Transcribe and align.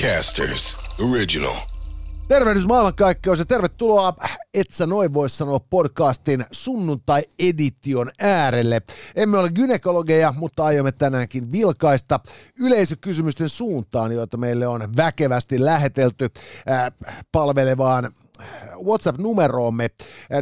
Podcasters 0.00 0.78
Original. 1.10 1.56
Tervehdys 2.28 2.66
maailmankaikkeus 2.66 3.38
ja 3.38 3.44
tervetuloa 3.44 4.14
Et 4.54 4.70
sä 4.70 4.86
noin 4.86 5.14
voi 5.14 5.30
sanoa 5.30 5.60
podcastin 5.60 6.44
sunnuntai-edition 6.50 8.10
äärelle. 8.20 8.82
Emme 9.16 9.38
ole 9.38 9.50
gynekologeja, 9.50 10.34
mutta 10.36 10.64
aiomme 10.64 10.92
tänäänkin 10.92 11.52
vilkaista 11.52 12.20
yleisökysymysten 12.60 13.48
suuntaan, 13.48 14.12
joita 14.12 14.36
meille 14.36 14.66
on 14.66 14.96
väkevästi 14.96 15.64
lähetelty 15.64 16.28
äh, 16.70 16.92
palvelevaan 17.32 18.12
WhatsApp-numeroomme 18.84 19.90
0505332205. 20.30 20.40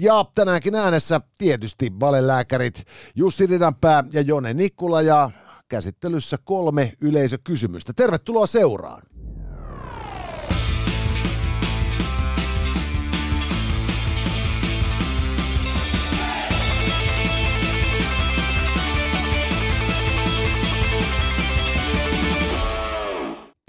Ja 0.00 0.24
tänäänkin 0.34 0.74
äänessä 0.74 1.20
tietysti 1.38 1.92
valelääkärit 2.00 2.84
Jussi 3.14 3.46
Ridanpää 3.46 4.04
ja 4.12 4.20
Jone 4.20 4.54
Nikkula 4.54 5.02
ja 5.02 5.30
käsittelyssä 5.72 6.36
kolme 6.44 6.92
yleisökysymystä. 7.00 7.92
Tervetuloa 7.92 8.46
seuraan. 8.46 9.02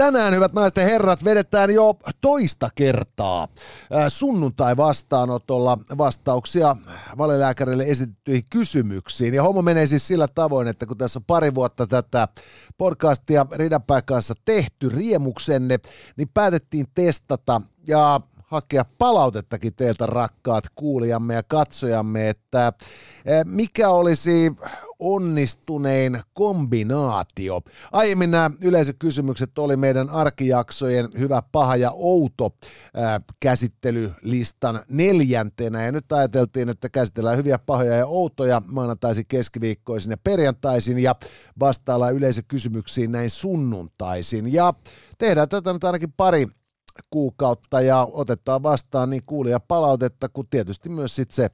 Tänään, 0.04 0.36
hyvät 0.36 0.54
naiset 0.54 0.78
ja 0.78 0.84
herrat, 0.84 1.24
vedetään 1.24 1.74
jo 1.74 1.94
toista 2.22 2.70
kertaa 2.76 3.48
sunnuntai 4.08 4.78
vastaanotolla 4.78 5.78
vastauksia 5.98 6.76
valelääkärille 7.18 7.84
esitettyihin 7.84 8.44
kysymyksiin. 8.50 9.34
Ja 9.34 9.44
homma 9.44 9.62
menee 9.62 9.86
siis 9.86 10.08
sillä 10.08 10.28
tavoin, 10.36 10.68
että 10.68 10.86
kun 10.86 10.98
tässä 10.98 11.20
on 11.20 11.24
pari 11.24 11.56
vuotta 11.56 11.88
tätä 11.88 12.28
podcastia 12.78 13.46
Ridanpää 13.56 14.02
kanssa 14.02 14.34
tehty 14.46 14.90
riemuksenne, 14.90 15.80
niin 16.18 16.30
päätettiin 16.34 16.86
testata 16.96 17.62
ja 17.88 18.22
hakea 18.54 18.86
palautettakin 18.98 19.76
teiltä 19.76 20.06
rakkaat 20.06 20.64
kuulijamme 20.76 21.34
ja 21.34 21.44
katsojamme, 21.44 22.30
että 22.30 22.74
mikä 23.46 23.90
olisi 23.90 24.52
onnistunein 25.00 26.20
kombinaatio. 26.34 27.62
Aiemmin 27.92 28.32
nämä 28.32 28.52
yleisökysymykset 28.62 29.60
oli 29.60 29.76
meidän 29.76 30.10
arkijaksojen 30.10 31.10
hyvä, 31.18 31.44
paha 31.52 31.76
ja 31.76 31.92
outo 31.92 32.56
ää, 32.94 33.22
käsittelylistan 33.40 34.80
neljäntenä 34.90 35.86
ja 35.86 35.92
nyt 35.92 36.12
ajateltiin, 36.12 36.70
että 36.70 36.90
käsitellään 36.90 37.38
hyviä, 37.38 37.60
pahoja 37.60 37.96
ja 37.96 38.08
outoja 38.08 38.62
maanantaisin, 38.66 39.26
keskiviikkoisin 39.28 40.12
ja 40.12 40.18
perjantaisin 40.18 41.00
ja 41.00 41.16
vastaillaan 41.60 42.16
yleisökysymyksiin 42.16 43.12
näin 43.12 43.30
sunnuntaisin 43.30 44.54
ja 44.54 44.74
tehdään 45.18 45.50
tätä 45.50 45.74
nyt 45.74 45.84
ainakin 45.84 46.14
pari 46.18 46.48
kuukautta 47.10 47.82
ja 47.82 48.08
otetaan 48.12 48.64
vastaan 48.64 49.10
niin 49.10 49.24
kuulija 49.26 49.60
palautetta, 49.60 50.30
kun 50.30 50.48
tietysti 50.48 50.90
myös 50.90 51.16
sit 51.16 51.32
se 51.32 51.50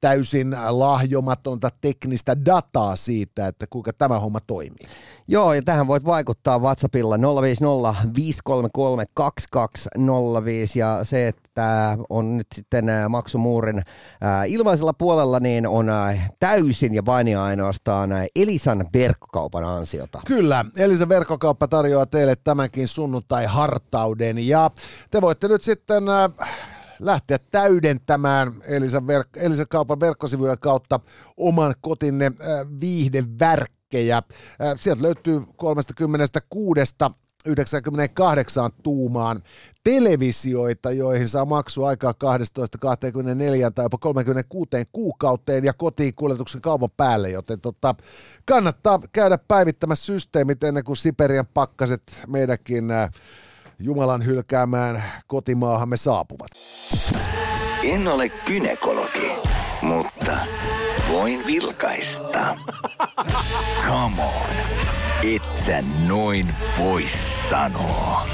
täysin 0.00 0.56
lahjomatonta 0.68 1.68
teknistä 1.80 2.44
dataa 2.44 2.96
siitä, 2.96 3.46
että 3.46 3.66
kuinka 3.70 3.92
tämä 3.92 4.18
homma 4.20 4.38
toimii. 4.46 4.88
Joo, 5.28 5.54
ja 5.54 5.62
tähän 5.62 5.86
voit 5.86 6.04
vaikuttaa 6.04 6.58
WhatsAppilla 6.58 7.16
050 7.42 7.94
533 8.14 9.04
2205 9.14 10.78
ja 10.78 11.00
se, 11.02 11.28
että 11.28 11.98
on 12.08 12.36
nyt 12.36 12.46
sitten 12.54 12.84
maksumuurin 13.08 13.82
ilmaisella 14.46 14.92
puolella, 14.92 15.40
niin 15.40 15.66
on 15.66 15.86
täysin 16.40 16.94
ja 16.94 17.04
vain 17.06 17.28
ja 17.28 17.44
ainoastaan 17.44 18.10
Elisan 18.36 18.86
verkkokaupan 18.94 19.64
ansiota. 19.64 20.20
Kyllä, 20.26 20.64
Elisan 20.76 21.08
verkkokauppa 21.08 21.68
tarjoaa 21.68 22.06
teille 22.06 22.34
tämänkin 22.44 22.88
sunnuntai-hartauden 22.88 24.48
ja 24.48 24.70
te 25.10 25.20
voitte 25.20 25.48
nyt 25.48 25.62
sitten 25.62 26.04
lähteä 27.00 27.38
täydentämään 27.50 28.52
Elisan, 28.64 29.02
verk- 29.02 29.40
Elisan 29.40 29.66
kaupan 29.70 30.00
verkkosivujen 30.00 30.58
kautta 30.58 31.00
oman 31.36 31.74
kotinne 31.80 32.26
äh, 32.26 32.80
viihdevärkkejä. 32.80 34.16
Äh, 34.16 34.24
sieltä 34.80 35.02
löytyy 35.02 35.42
36 35.56 36.80
98 37.46 38.70
tuumaan 38.82 39.42
televisioita, 39.84 40.90
joihin 40.90 41.28
saa 41.28 41.44
maksua 41.44 41.88
aikaa 41.88 42.14
12, 42.14 42.78
24 42.78 43.70
tai 43.70 43.84
jopa 43.84 43.98
36 43.98 44.68
kuukauteen 44.92 45.64
ja 45.64 45.72
kotiin 45.72 46.14
kuljetuksen 46.14 46.60
kaupan 46.60 46.90
päälle, 46.96 47.30
joten 47.30 47.60
tota, 47.60 47.94
kannattaa 48.44 49.00
käydä 49.12 49.38
päivittämässä 49.48 50.06
systeemit 50.06 50.64
ennen 50.64 50.84
kuin 50.84 50.96
Siperian 50.96 51.46
pakkaset 51.54 52.02
meidänkin 52.26 52.90
äh, 52.90 53.10
Jumalan 53.80 54.24
hylkäämään 54.24 55.02
kotimaahamme 55.26 55.96
saapuvat. 55.96 56.50
En 57.82 58.08
ole 58.08 58.28
kynekologi, 58.28 59.32
mutta 59.82 60.36
voin 61.12 61.46
vilkaista. 61.46 62.56
Come 63.86 64.22
on, 64.22 64.56
et 65.34 65.54
sä 65.54 65.82
noin 66.08 66.54
voi 66.78 67.04
sanoa. 67.48 68.26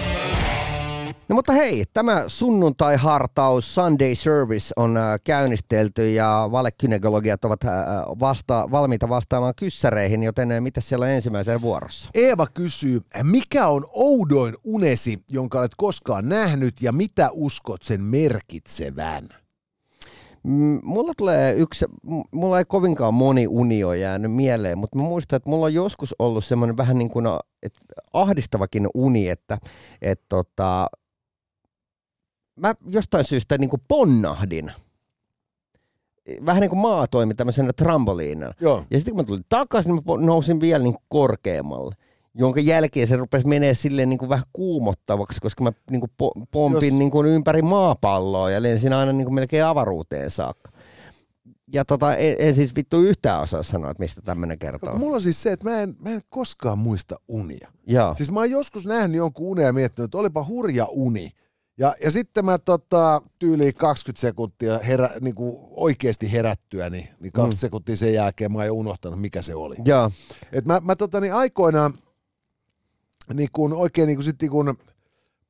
No 1.28 1.36
mutta 1.36 1.52
hei, 1.52 1.84
tämä 1.92 2.24
sunnuntai-hartaus 2.26 3.74
Sunday 3.74 4.14
Service 4.14 4.72
on 4.76 4.96
äh, 4.96 5.20
käynnistelty 5.24 6.10
ja 6.10 6.48
valekynekologiat 6.52 7.44
ovat 7.44 7.64
äh, 7.64 7.70
vasta, 8.20 8.68
valmiita 8.70 9.08
vastaamaan 9.08 9.54
kyssäreihin, 9.56 10.22
joten 10.22 10.52
äh, 10.52 10.60
mitä 10.60 10.80
siellä 10.80 11.04
on 11.04 11.10
ensimmäisen 11.10 11.62
vuorossa? 11.62 12.10
Eeva 12.14 12.46
kysyy, 12.54 13.00
mikä 13.22 13.68
on 13.68 13.84
oudoin 13.92 14.54
unesi, 14.64 15.18
jonka 15.30 15.58
olet 15.58 15.72
koskaan 15.76 16.28
nähnyt 16.28 16.82
ja 16.82 16.92
mitä 16.92 17.28
uskot 17.32 17.82
sen 17.82 18.00
merkitsevän? 18.00 19.28
Mm, 20.42 20.80
mulla 20.82 21.12
tulee 21.16 21.54
yksi, 21.54 21.84
mulla 22.30 22.58
ei 22.58 22.64
kovinkaan 22.64 23.14
moni 23.14 23.46
unio 23.46 23.92
jäänyt 23.92 24.32
mieleen, 24.32 24.78
mutta 24.78 24.98
mä 24.98 25.02
muistan, 25.02 25.36
että 25.36 25.50
mulla 25.50 25.66
on 25.66 25.74
joskus 25.74 26.14
ollut 26.18 26.44
semmoinen 26.44 26.76
vähän 26.76 26.98
niin 26.98 27.10
kuin 27.10 27.26
että 27.62 27.80
ahdistavakin 28.12 28.88
uni, 28.94 29.28
että, 29.28 29.58
että 30.02 30.24
tota, 30.28 30.86
mä 32.56 32.74
jostain 32.88 33.24
syystä 33.24 33.58
niin 33.58 33.70
kuin 33.70 33.82
ponnahdin. 33.88 34.72
Vähän 36.46 36.60
niin 36.60 36.70
kuin 36.70 36.80
maa 36.80 37.06
toimi 37.06 37.34
tämmöisenä 37.34 37.72
trampoliinina. 37.72 38.52
Joo. 38.60 38.84
Ja 38.90 38.98
sitten 38.98 39.14
kun 39.14 39.22
mä 39.22 39.26
tulin 39.26 39.44
takaisin, 39.48 39.94
niin 39.94 40.04
mä 40.06 40.26
nousin 40.26 40.60
vielä 40.60 40.84
niin 40.84 40.96
korkeammalle. 41.08 41.94
Jonka 42.34 42.60
jälkeen 42.60 43.08
se 43.08 43.16
rupesi 43.16 43.46
menee 43.46 43.74
silleen 43.74 44.08
niin 44.08 44.18
kuin 44.18 44.28
vähän 44.28 44.44
kuumottavaksi, 44.52 45.40
koska 45.40 45.64
mä 45.64 45.72
niin 45.90 46.00
kuin 46.00 46.34
pompin 46.50 46.88
Jos... 46.88 46.98
niin 46.98 47.10
kuin 47.10 47.26
ympäri 47.26 47.62
maapalloa 47.62 48.50
ja 48.50 48.62
lensin 48.62 48.92
aina 48.92 49.12
niin 49.12 49.24
kuin 49.24 49.34
melkein 49.34 49.64
avaruuteen 49.64 50.30
saakka. 50.30 50.70
Ja 51.72 51.84
tota, 51.84 52.16
en, 52.16 52.36
en 52.38 52.54
siis 52.54 52.74
vittu 52.76 53.00
yhtään 53.00 53.40
osaa 53.40 53.62
sanoa, 53.62 53.90
että 53.90 54.02
mistä 54.02 54.22
tämmöinen 54.22 54.58
kertoo. 54.58 54.98
Mulla 54.98 55.14
on 55.14 55.20
siis 55.20 55.42
se, 55.42 55.52
että 55.52 55.70
mä 55.70 55.80
en, 55.80 55.96
mä 55.98 56.10
en 56.10 56.20
koskaan 56.30 56.78
muista 56.78 57.16
unia. 57.28 57.68
Joo. 57.86 58.14
Siis 58.16 58.30
mä 58.30 58.40
oon 58.40 58.50
joskus 58.50 58.86
nähnyt 58.86 59.16
jonkun 59.16 59.46
unen 59.46 59.64
ja 59.64 59.72
miettinyt, 59.72 60.04
että 60.04 60.18
olipa 60.18 60.44
hurja 60.44 60.86
uni. 60.90 61.30
Ja, 61.78 61.94
ja 62.04 62.10
sitten 62.10 62.44
mä 62.44 62.58
tota, 62.58 63.22
tyyliin 63.38 63.74
20 63.74 64.20
sekuntia 64.20 64.78
herä, 64.78 65.10
niin 65.20 65.34
kuin 65.34 65.56
oikeasti 65.70 66.32
herättyä, 66.32 66.90
niin, 66.90 67.08
niin 67.20 67.32
20 67.32 67.56
mm. 67.56 67.60
sekuntia 67.60 67.96
sen 67.96 68.14
jälkeen 68.14 68.52
mä 68.52 68.58
oon 68.58 68.66
jo 68.66 68.74
unohtanut, 68.74 69.20
mikä 69.20 69.42
se 69.42 69.54
oli. 69.54 69.76
Joo. 69.84 70.10
Et 70.52 70.64
mä, 70.64 70.80
mä 70.84 70.96
tota, 70.96 71.20
niin 71.20 71.34
aikoinaan 71.34 71.94
niin 73.34 73.48
kuin 73.52 73.72
oikein 73.72 74.06
niin 74.06 74.16
kuin, 74.16 74.24
sit, 74.24 74.42
niin 74.42 74.50
kuin 74.50 74.74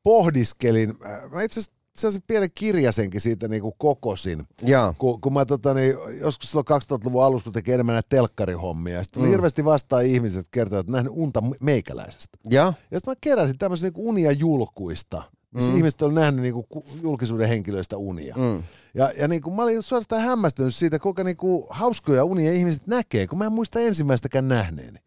pohdiskelin, 0.02 0.94
mä 1.32 1.42
itse 1.42 1.60
asiassa 1.60 1.84
sellaisen 1.96 2.22
pienen 2.26 2.50
kirjasenkin 2.54 3.20
siitä 3.20 3.48
niin 3.48 3.62
kuin 3.62 3.74
kokosin. 3.78 4.46
Ja. 4.62 4.94
Kun, 4.98 5.20
kun 5.20 5.32
mä 5.32 5.44
tota, 5.46 5.74
niin, 5.74 5.94
joskus 6.20 6.50
silloin 6.50 6.66
2000-luvun 6.66 7.24
alussa, 7.24 7.44
kun 7.44 7.52
teki 7.52 7.72
enemmän 7.72 7.92
näitä 7.92 8.08
telkkarihommia, 8.08 9.02
sitten 9.02 9.22
mm. 9.22 9.28
hirveästi 9.28 9.64
vastaan 9.64 10.06
ihmiset 10.06 10.46
kertovat, 10.50 10.80
että 10.80 10.92
nähnyt 10.92 11.12
unta 11.16 11.42
meikäläisestä. 11.60 12.38
Ja, 12.50 12.72
Ja 12.90 12.98
sitten 12.98 13.10
mä 13.10 13.16
keräsin 13.20 13.58
tämmöisiä 13.58 13.90
niin 13.90 14.06
unia 14.06 14.32
julkuista, 14.32 15.22
missä 15.54 15.70
mm. 15.70 15.76
ihmiset 15.76 16.02
on 16.02 16.14
nähnyt 16.14 16.42
niin 16.42 16.54
kuin, 16.54 16.66
julkisuuden 17.02 17.48
henkilöistä 17.48 17.96
unia. 17.96 18.34
mm. 18.36 18.62
Ja, 18.94 19.12
ja 19.18 19.28
niin 19.28 19.42
kuin, 19.42 19.56
mä 19.56 19.62
olin 19.62 19.82
suorastaan 19.82 20.22
hämmästynyt 20.22 20.74
siitä, 20.74 20.98
kuinka 20.98 21.24
niin 21.24 21.36
kuin, 21.36 21.66
hauskoja 21.70 22.24
unia 22.24 22.52
ihmiset 22.52 22.86
näkee, 22.86 23.26
kun 23.26 23.38
mä 23.38 23.44
en 23.44 23.52
muista 23.52 23.80
ensimmäistäkään 23.80 24.48
nähneeni. 24.48 24.98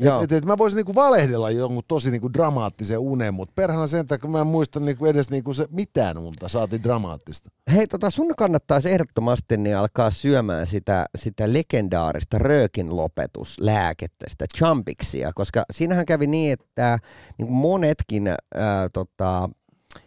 Joo. 0.00 0.22
Et, 0.22 0.32
et, 0.32 0.38
et 0.38 0.44
mä 0.44 0.58
voisin 0.58 0.76
niinku 0.76 0.94
valehdella 0.94 1.50
jonkun 1.50 1.82
tosi 1.88 2.10
niinku 2.10 2.32
dramaattisen 2.32 2.98
unen, 2.98 3.34
mutta 3.34 3.52
perhana 3.54 3.86
sen 3.86 4.06
takia, 4.06 4.22
kun 4.22 4.30
mä 4.30 4.40
en 4.40 4.46
muista 4.46 4.80
niinku 4.80 5.06
edes 5.06 5.30
niinku 5.30 5.54
se 5.54 5.66
mitään 5.70 6.18
unta, 6.18 6.48
saati 6.48 6.82
dramaattista. 6.82 7.50
Hei, 7.74 7.86
tota, 7.86 8.10
sun 8.10 8.34
kannattaisi 8.36 8.90
ehdottomasti 8.90 9.56
niin 9.56 9.76
alkaa 9.76 10.10
syömään 10.10 10.66
sitä, 10.66 11.06
sitä 11.18 11.52
legendaarista 11.52 12.38
röökin 12.38 12.96
lopetuslääkettä, 12.96 14.26
sitä 14.28 14.44
Chumpixia, 14.56 15.32
koska 15.34 15.64
siinähän 15.72 16.06
kävi 16.06 16.26
niin, 16.26 16.52
että 16.52 16.98
niin 17.38 17.52
monetkin 17.52 18.28
ää, 18.28 18.88
tota, 18.92 19.50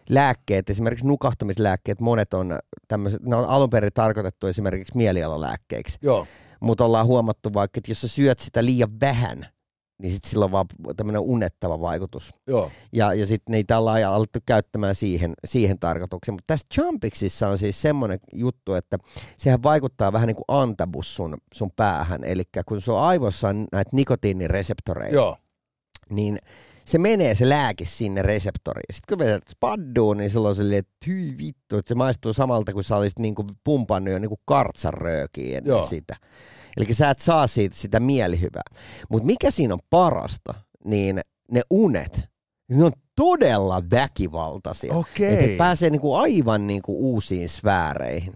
lääkkeet, 0.10 0.70
esimerkiksi 0.70 1.08
nukahtamislääkkeet, 1.08 2.02
monet 2.02 2.34
on 2.34 2.60
tämmöiset, 2.88 3.22
ne 3.22 3.36
on 3.36 3.46
alun 3.46 3.70
perin 3.70 3.94
tarkoitettu 3.94 4.48
esimerkiksi 4.48 4.98
mielialalääkkeiksi, 4.98 5.98
Joo. 6.02 6.28
mutta 6.60 6.86
ollaan 6.86 7.06
huomattu 7.06 7.54
vaikka, 7.54 7.78
että 7.78 7.92
jos 7.92 8.02
sä 8.02 8.08
syöt 8.08 8.40
sitä 8.40 8.66
liian 8.66 9.00
vähän, 9.00 9.46
niin 10.02 10.14
sitten 10.14 10.30
sillä 10.30 10.46
on 10.46 10.52
vaan 10.52 10.66
tämmöinen 10.98 11.22
unettava 11.22 11.82
vaikutus. 11.82 12.34
Joo. 12.48 12.72
Ja, 12.94 13.14
ja 13.14 13.26
sitten 13.26 13.52
niitä 13.52 13.78
ollaan 13.78 14.04
alettu 14.04 14.40
käyttämään 14.46 14.96
siihen, 14.96 15.34
siihen 15.46 15.80
tarkoitukseen. 15.80 16.34
Mutta 16.34 16.48
tässä 16.48 16.68
Jumpixissa 16.78 17.48
on 17.48 17.58
siis 17.58 17.82
semmoinen 17.82 18.20
juttu, 18.34 18.74
että 18.74 18.98
sehän 19.38 19.64
vaikuttaa 19.64 20.14
vähän 20.14 20.28
niin 20.28 20.36
kuin 20.36 20.46
antabus 20.48 21.16
sun, 21.16 21.38
sun 21.54 21.72
päähän. 21.76 22.24
Eli 22.24 22.44
kun 22.66 22.82
sun 22.82 23.00
aivossa 23.00 23.50
on 23.50 23.68
näitä 23.72 23.90
nikotiinireseptoreita, 23.94 25.16
Joo. 25.16 25.38
niin 26.10 26.40
se 26.86 26.98
menee 26.98 27.36
se 27.36 27.50
lääke 27.50 27.86
sinne 27.86 28.22
reseptoriin. 28.22 28.96
Sitten 28.96 29.18
kun 29.18 29.26
vedät 29.26 29.44
spadduun, 29.50 30.18
niin 30.18 30.30
silloin 30.30 30.56
silleen, 30.56 30.80
että 30.80 30.96
hyi 31.08 31.36
vittu, 31.38 31.78
että 31.78 31.90
se 31.90 31.96
maistuu 31.96 32.34
samalta 32.34 32.74
kuin 32.74 32.84
sä 32.84 32.98
olisit 32.98 33.20
niinku 33.20 33.46
pumpannut 33.64 34.12
jo 34.12 34.20
niinku 34.20 34.40
kartsaröökiä 34.46 35.58
ennen 35.58 35.72
Joo. 35.72 35.88
sitä. 35.88 36.16
Eli 36.78 36.94
sä 36.94 37.10
et 37.10 37.20
saa 37.20 37.48
siitä 37.48 37.76
sitä 37.76 38.00
mielihyvää. 38.00 38.64
Mutta 39.10 39.26
mikä 39.26 39.52
siinä 39.52 39.74
on 39.74 39.80
parasta, 39.90 40.54
niin 40.86 41.22
ne 41.52 41.62
unet, 41.70 42.22
ne 42.72 42.84
on 42.84 42.92
todella 43.16 43.84
väkivaltaisia. 43.92 44.94
Okei. 44.94 45.34
Että 45.34 45.46
et 45.46 45.58
pääsee 45.58 45.90
niinku 45.90 46.16
aivan 46.16 46.68
niinku 46.68 47.12
uusiin 47.12 47.50
sfääreihin. 47.50 48.34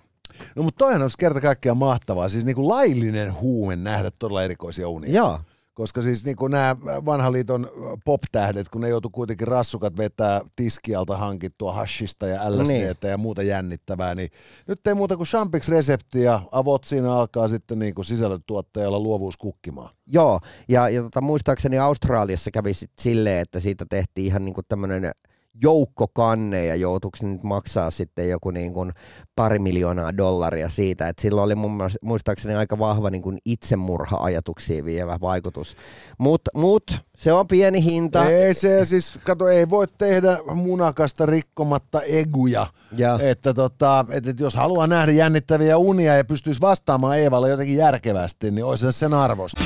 No 0.55 0.63
mutta 0.63 0.77
toihan 0.77 1.01
olisi 1.01 1.17
kerta 1.17 1.41
kaikkiaan 1.41 1.77
mahtavaa. 1.77 2.29
Siis 2.29 2.45
niinku 2.45 2.67
laillinen 2.67 3.33
huume 3.33 3.75
nähdä 3.75 4.11
todella 4.19 4.43
erikoisia 4.43 4.89
unia. 4.89 5.15
Joo. 5.15 5.39
Koska 5.77 6.01
siis 6.01 6.25
niin 6.25 6.35
kuin 6.35 6.51
nämä 6.51 6.75
vanhan 6.81 7.33
liiton 7.33 7.69
pop-tähdet, 8.05 8.69
kun 8.69 8.81
ne 8.81 8.89
joutu 8.89 9.09
kuitenkin 9.09 9.47
rassukat 9.47 9.97
vetää 9.97 10.41
tiskialta 10.55 11.17
hankittua 11.17 11.73
hashista 11.73 12.27
ja 12.27 12.51
LSDtä 12.51 12.73
Niin. 12.73 13.11
ja 13.11 13.17
muuta 13.17 13.43
jännittävää, 13.43 14.15
niin 14.15 14.29
nyt 14.67 14.87
ei 14.87 14.93
muuta 14.93 15.17
kuin 15.17 15.27
Champix-resepti 15.27 16.23
ja 16.23 16.39
avot 16.51 16.83
siinä 16.83 17.13
alkaa 17.13 17.47
sitten 17.47 17.79
niin 17.79 17.95
kuin 17.95 18.05
sisällöntuottajalla 18.05 18.99
luovuus 18.99 19.37
kukkimaan. 19.37 19.89
Joo, 20.07 20.39
ja, 20.67 20.89
ja 20.89 21.01
tota, 21.01 21.21
muistaakseni 21.21 21.77
Australiassa 21.77 22.51
kävi 22.51 22.73
sit 22.73 22.91
silleen, 22.99 23.41
että 23.41 23.59
siitä 23.59 23.85
tehtiin 23.89 24.27
ihan 24.27 24.45
niinku 24.45 24.61
tämmöinen 24.67 25.11
joukkokanne 25.61 26.65
ja 26.65 26.75
joutuiko 26.75 27.17
nyt 27.21 27.43
maksaa 27.43 27.91
sitten 27.91 28.29
joku 28.29 28.51
niin 28.51 28.73
kuin 28.73 28.91
pari 29.35 29.59
miljoonaa 29.59 30.17
dollaria 30.17 30.69
siitä, 30.69 31.07
että 31.07 31.21
sillä 31.21 31.41
oli 31.41 31.55
mun 31.55 31.79
muistaakseni 32.01 32.55
aika 32.55 32.79
vahva 32.79 33.09
niin 33.09 33.21
kuin 33.21 33.37
itsemurha-ajatuksiin 33.45 34.85
vievä 34.85 35.17
vaikutus. 35.21 35.77
Mutta 36.17 36.51
mut, 36.55 36.83
se 37.17 37.33
on 37.33 37.47
pieni 37.47 37.83
hinta. 37.83 38.25
Ei 38.25 38.53
se 38.53 38.85
siis, 38.85 39.19
kato, 39.23 39.47
ei 39.47 39.69
voi 39.69 39.87
tehdä 39.97 40.37
munakasta 40.55 41.25
rikkomatta 41.25 42.01
eguja. 42.01 42.67
Ja, 42.97 43.19
Että 43.21 43.53
tota, 43.53 44.05
et, 44.11 44.27
et 44.27 44.39
jos 44.39 44.55
haluaa 44.55 44.87
nähdä 44.87 45.11
jännittäviä 45.11 45.77
unia 45.77 46.15
ja 46.15 46.25
pystyisi 46.25 46.61
vastaamaan 46.61 47.19
Eevalle 47.19 47.49
jotenkin 47.49 47.77
järkevästi, 47.77 48.51
niin 48.51 48.65
olisi 48.65 48.85
se 48.85 48.91
sen 48.91 49.13
arvosta. 49.13 49.61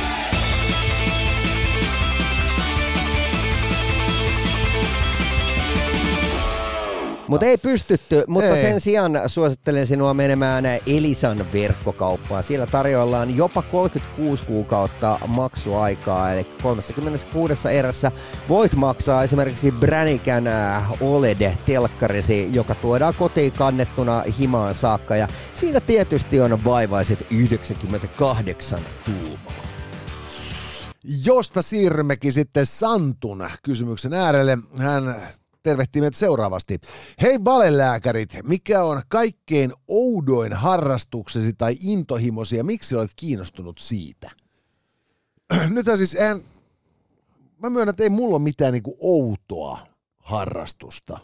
Mutta 7.32 7.46
ei 7.46 7.58
pystytty, 7.58 8.24
mutta 8.28 8.56
Ei. 8.56 8.62
sen 8.62 8.80
sijaan 8.82 9.22
suosittelen 9.28 9.88
sinua 9.88 10.14
menemään 10.14 10.64
Elisan 10.88 11.46
verkkokauppaan. 11.54 12.44
Siellä 12.44 12.66
tarjoillaan 12.66 13.38
jopa 13.38 13.62
36 13.62 14.44
kuukautta 14.44 15.20
maksuaikaa, 15.28 16.34
eli 16.34 16.44
36 16.64 17.70
erässä 17.70 18.12
voit 18.50 18.76
maksaa 18.76 19.24
esimerkiksi 19.24 19.72
Brännikän 19.72 20.48
äh, 20.48 20.92
OLED-telkkarisi, 21.02 22.50
joka 22.52 22.76
tuodaan 22.76 23.14
kotiin 23.14 23.52
kannettuna 23.52 24.24
himaan 24.40 24.74
saakka, 24.74 25.16
ja 25.16 25.28
siinä 25.54 25.80
tietysti 25.80 26.42
on 26.42 26.64
vaivaiset 26.64 27.26
98 27.30 28.80
tuumaa. 29.06 29.54
Josta 31.26 31.62
siirrymmekin 31.62 32.34
sitten 32.34 32.66
Santun 32.66 33.50
kysymyksen 33.64 34.14
äärelle. 34.14 34.58
Hän 34.78 35.16
tervehtii 35.64 36.02
meitä 36.02 36.18
seuraavasti. 36.18 36.80
Hei 37.22 37.44
valelääkärit, 37.46 38.30
mikä 38.44 38.84
on 38.84 39.02
kaikkein 39.08 39.74
oudoin 39.88 40.54
harrastuksesi 40.54 41.54
tai 41.54 41.76
intohimosi 41.82 42.58
ja 42.58 42.64
miksi 42.64 42.96
olet 42.96 43.12
kiinnostunut 43.16 43.80
siitä? 43.80 44.32
Nythän 45.70 45.98
siis 45.98 46.16
en, 46.16 46.44
mä 47.58 47.70
myönnän, 47.70 47.90
että 47.90 48.04
ei 48.04 48.10
mulla 48.10 48.36
ole 48.36 48.44
mitään 48.44 48.74
niinku 48.74 48.98
outoa 49.00 49.80
harrastusta. 50.18 51.20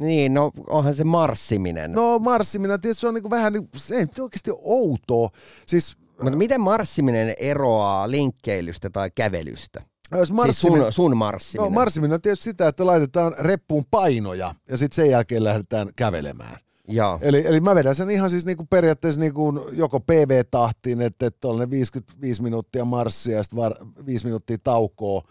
Niin, 0.00 0.34
no 0.34 0.50
onhan 0.70 0.94
se 0.94 1.04
marssiminen. 1.04 1.92
No 1.92 2.18
marssiminen, 2.18 2.80
tietysti 2.80 3.00
se 3.00 3.06
on 3.06 3.14
niinku 3.14 3.30
vähän, 3.30 3.52
niinku, 3.52 3.70
se 3.76 3.94
ei 3.94 4.00
nyt 4.00 4.18
oikeasti 4.18 4.50
outoa. 4.54 5.30
Siis 5.66 5.96
Mutta 6.22 6.36
miten 6.36 6.60
marssiminen 6.60 7.34
eroaa 7.38 8.10
linkkeilystä 8.10 8.90
tai 8.90 9.10
kävelystä? 9.14 9.82
Jos 10.12 10.28
Siis 10.28 10.36
marssiminen, 10.36 10.82
sun, 10.82 10.92
sun 10.92 11.16
marssiminen. 11.16 11.72
No 11.72 11.74
marssiminen 11.74 12.14
on 12.14 12.20
tietysti 12.20 12.44
sitä, 12.44 12.68
että 12.68 12.86
laitetaan 12.86 13.34
reppuun 13.38 13.84
painoja 13.90 14.54
ja 14.70 14.76
sitten 14.76 14.96
sen 14.96 15.10
jälkeen 15.10 15.44
lähdetään 15.44 15.90
kävelemään. 15.96 16.56
Joo. 16.88 17.18
Eli, 17.22 17.46
eli 17.46 17.60
mä 17.60 17.74
vedän 17.74 17.94
sen 17.94 18.10
ihan 18.10 18.30
siis 18.30 18.44
niinku 18.44 18.66
periaatteessa 18.70 19.20
niinku 19.20 19.68
joko 19.72 20.00
PV-tahtiin, 20.00 21.02
että, 21.02 21.30
on 21.44 21.58
ne 21.58 21.70
55 21.70 22.42
minuuttia 22.42 22.84
marssia 22.84 23.36
ja 23.36 23.42
sitten 23.42 23.56
var, 23.56 23.74
5 24.06 24.24
minuuttia 24.24 24.56
taukoa. 24.64 25.22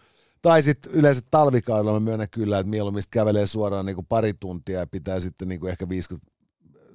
Tai 0.41 0.61
sitten 0.61 0.91
yleensä 0.91 1.21
talvikaudella 1.31 1.93
mä 1.93 1.99
myönnän 1.99 2.29
kyllä, 2.29 2.59
että 2.59 2.69
mieluummin 2.69 3.03
kävelee 3.11 3.47
suoraan 3.47 3.85
niinku 3.85 4.03
pari 4.09 4.33
tuntia 4.33 4.79
ja 4.79 4.87
pitää 4.87 5.19
sitten 5.19 5.47
niinku 5.47 5.67
ehkä 5.67 5.89
50, 5.89 6.31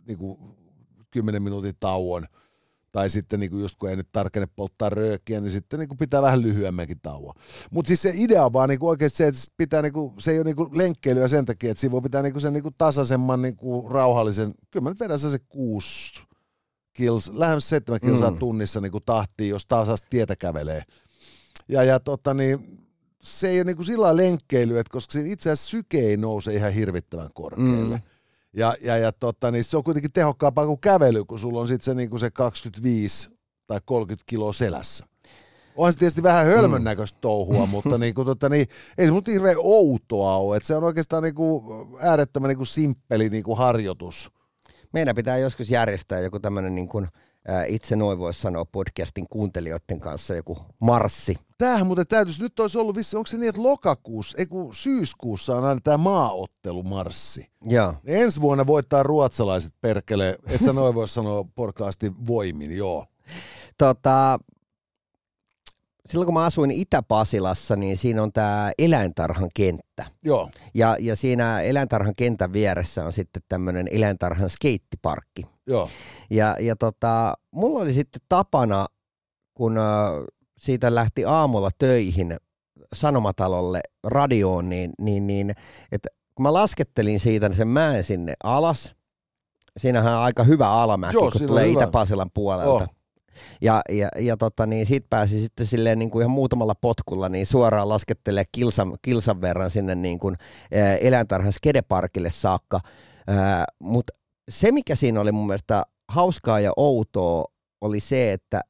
niinku 0.06 0.38
10 1.11 1.43
minuutin 1.43 1.75
tauon. 1.81 2.27
Tai 2.93 3.11
sitten 3.11 3.41
niinku 3.41 3.59
just 3.59 3.77
kun 3.79 3.91
ei 3.91 3.97
nyt 3.97 4.09
tarkene 4.13 4.47
polttaa 4.57 4.89
röökiä, 4.91 5.41
niin 5.41 5.51
sitten 5.51 5.79
niinku 5.79 5.95
pitää 5.95 6.23
vähän 6.23 6.43
lyhyemmänkin 6.43 7.01
tauon. 7.03 7.35
Mutta 7.71 7.89
siis 7.89 8.03
se 8.03 8.13
idea 8.15 8.45
on 8.45 8.53
vaan 8.53 8.69
niinku 8.69 8.89
oikeasti 8.89 9.17
se, 9.17 9.27
että 9.27 9.41
pitää 9.57 9.83
niinku, 9.83 10.15
se 10.19 10.31
ei 10.31 10.39
ole 10.39 10.45
niinku 10.45 10.71
lenkkeilyä 10.75 11.29
sen 11.29 11.45
takia, 11.45 11.71
että 11.71 11.81
siinä 11.81 11.93
voi 11.93 12.01
pitää 12.01 12.23
niinku 12.23 12.41
sen 12.41 12.53
niinku 12.53 12.71
tasaisemman 12.79 13.43
niinku 13.43 13.89
rauhallisen, 13.91 14.55
kyllä 14.71 14.85
mä 14.85 14.91
nyt 14.91 15.01
vedän 15.01 15.19
se 15.19 15.39
kuusi 15.49 16.23
kils, 16.93 17.31
lähes 17.35 17.69
seitsemän 17.69 18.01
kilsaa 18.01 18.31
Mm. 18.31 18.39
tunnissa 18.39 18.81
niinku 18.81 19.01
tahtiin, 19.01 19.51
jos 19.51 19.67
tasaista 19.67 20.07
tietä 20.11 20.37
kävelee. 20.37 20.83
Ja, 21.69 21.83
ja 21.85 22.01
tota 22.01 22.35
niin, 22.35 22.87
se 23.23 23.49
ei 23.49 23.59
ole 23.59 23.65
niinku 23.65 23.85
sillä 23.85 24.03
lailla 24.03 24.23
lenkkeilyä, 24.23 24.81
että 24.81 24.93
koska 24.93 25.19
itse 25.19 25.51
asiassa 25.51 25.71
syke 25.71 26.01
ei 26.01 26.17
nouse 26.17 26.55
ihan 26.55 26.73
hirvittävän 26.73 27.31
korkealle. 27.35 27.97
Mm. 27.97 28.03
Ja, 28.56 28.75
ja, 28.81 28.97
ja 28.97 29.12
tota, 29.12 29.50
niin 29.50 29.64
se 29.64 29.76
on 29.76 29.85
kuitenkin 29.85 30.12
tehokkaampaa 30.12 30.67
kuin 30.67 30.81
kävely, 30.81 31.25
kun 31.25 31.38
sulla 31.38 31.61
on 31.61 31.69
sitten 31.69 31.85
se, 31.85 31.94
niinku 31.94 32.19
se 32.19 32.31
25 32.31 33.31
tai 33.67 33.81
30 33.85 34.25
kiloa 34.26 34.52
selässä. 34.52 35.06
Onhan 35.76 35.93
se 35.93 35.99
tietysti 35.99 36.23
vähän 36.23 36.47
hölmön 36.47 36.85
näköistä 36.85 37.19
touhua, 37.20 37.67
mutta 37.67 37.99
niinku, 37.99 38.25
tota, 38.25 38.49
niin, 38.49 38.67
ei 38.98 39.06
se 39.06 39.13
musta 39.13 39.31
hirveän 39.31 39.56
outoa 39.58 40.36
ole. 40.36 40.56
Et 40.56 40.65
se 40.65 40.77
on 40.77 40.84
oikeastaan 40.84 41.22
niinku 41.22 41.65
äärettömän 42.01 42.48
niinku 42.48 42.65
simppeli 42.65 43.29
niinku 43.29 43.55
harjoitus. 43.55 44.31
Meidän 44.93 45.15
pitää 45.15 45.39
joskus 45.39 45.70
järjestää 45.70 46.20
joku 46.20 46.41
tämmöinen 46.41 46.75
niin 46.75 46.89
kuin, 46.89 47.08
itse 47.67 47.97
noin 47.97 48.19
voisi 48.19 48.41
sanoa 48.41 48.65
podcastin 48.65 49.27
kuuntelijoiden 49.31 50.01
kanssa 50.01 50.35
joku 50.35 50.59
marssi. 50.81 51.39
Tämähän 51.59 51.87
muuten 51.87 52.06
täytyisi, 52.06 52.43
nyt 52.43 52.61
olisi 52.61 52.79
ollut 52.79 52.97
vissi, 52.97 53.17
onko 53.17 53.27
se 53.27 53.37
niin, 53.37 53.49
että 53.49 53.63
lokakuussa, 53.63 54.39
ei 54.39 54.47
kun 54.47 54.75
syyskuussa 54.75 55.56
on 55.56 55.65
aina 55.65 55.81
tämä 55.85 55.97
maaottelumarssi. 55.97 57.51
Joo. 57.65 57.94
Ensi 58.06 58.41
vuonna 58.41 58.67
voittaa 58.67 59.03
ruotsalaiset 59.03 59.75
perkele, 59.81 60.39
et 60.49 60.65
sä 60.65 60.73
noin 60.73 60.94
voi 60.94 61.09
sanoa 61.09 61.44
podcastin 61.55 62.27
voimin, 62.27 62.77
joo. 62.77 63.06
Tota, 63.79 64.39
silloin 66.06 66.27
kun 66.27 66.35
mä 66.35 66.44
asuin 66.44 66.70
Itä-Pasilassa, 66.70 67.77
niin 67.77 67.97
siinä 67.97 68.23
on 68.23 68.32
tämä 68.32 68.73
eläintarhan 68.79 69.49
kenttä. 69.55 70.06
Joo, 70.25 70.51
Ja, 70.75 70.97
ja 71.01 71.17
siinä 71.17 71.61
eläintarhan 71.61 72.15
kentän 72.17 72.53
vieressä 72.53 73.05
on 73.05 73.13
sitten 73.13 73.43
tämmöinen 73.49 73.89
eläintarhan 73.91 74.51
skeittiparkki. 74.51 75.43
Joo. 75.70 75.89
Ja, 76.31 76.56
ja 76.60 76.77
tota, 76.77 77.34
mulla 77.50 77.81
oli 77.81 77.93
sitten 77.93 78.22
tapana, 78.29 78.86
kun 79.55 79.79
äh, 79.79 79.84
siitä 80.58 80.94
lähti 80.94 81.24
aamulla 81.24 81.70
töihin 81.79 82.36
Sanomatalolle 82.94 83.81
radioon, 84.05 84.69
niin, 84.69 84.93
niin, 85.00 85.27
niin 85.27 85.50
että 85.93 86.08
kun 86.34 86.43
mä 86.43 86.53
laskettelin 86.53 87.20
siitä 87.20 87.53
sen 87.53 87.69
mäen 87.69 88.05
sinne 88.05 88.34
alas, 88.44 88.94
siinähän 89.79 90.15
on 90.15 90.22
aika 90.22 90.44
hyvä 90.44 90.70
alamäki, 90.70 91.15
Joo, 91.15 91.31
kun 91.31 91.46
tulee 91.46 91.69
hyvä. 91.69 91.82
Itä-Pasilan 91.82 92.31
puolelta. 92.34 92.70
Oh. 92.70 92.86
Ja, 93.60 93.81
ja, 93.91 94.08
ja 94.19 94.36
tota, 94.36 94.67
niin 94.67 94.86
siitä 94.86 95.06
pääsi 95.10 95.41
sitten 95.41 95.67
silleen 95.67 95.98
niin 95.98 96.10
kuin 96.10 96.22
ihan 96.22 96.31
muutamalla 96.31 96.74
potkulla 96.74 97.29
niin 97.29 97.46
suoraan 97.46 97.89
laskettelee 97.89 98.44
kilsan, 98.53 98.98
kilsan 99.03 99.41
verran 99.41 99.70
sinne 99.70 99.94
niin 99.94 100.19
kuin, 100.19 100.36
ää, 100.74 100.96
eläintarhan 100.96 101.53
skedeparkille 101.53 102.31
saakka. 102.31 102.81
Mutta 103.79 104.12
se, 104.51 104.73
mikä 104.73 104.95
siinä 104.95 105.21
oli 105.21 105.33
mun 105.33 105.47
mielestä 105.47 105.83
hauskaa 106.09 106.61
ja 106.61 106.73
outoa, 106.77 107.45
oli 107.81 108.01
se, 108.01 108.33
että 108.33 108.61